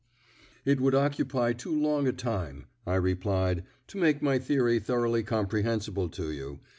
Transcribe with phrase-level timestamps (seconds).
[0.65, 6.09] "It would occupy too long a time," I replied, "to make my theory thoroughly comprehensible
[6.09, 6.59] to you.